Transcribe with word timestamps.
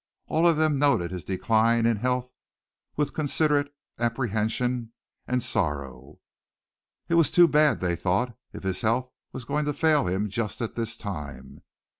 All 0.27 0.47
of 0.47 0.57
them 0.57 0.79
noted 0.79 1.11
his 1.11 1.23
decline 1.23 1.85
in 1.85 1.97
health 1.97 2.31
with 2.95 3.13
considerate 3.13 3.71
apprehension 3.99 4.93
and 5.27 5.43
sorrow. 5.43 6.17
It 7.07 7.13
was 7.13 7.29
too 7.29 7.47
bad, 7.47 7.81
they 7.81 7.95
thought, 7.95 8.35
if 8.51 8.63
his 8.63 8.81
health 8.81 9.11
was 9.31 9.45
going 9.45 9.65
to 9.65 9.73
fail 9.73 10.07
him 10.07 10.27
just 10.27 10.59
at 10.59 10.73
this 10.73 10.97
time. 10.97 11.61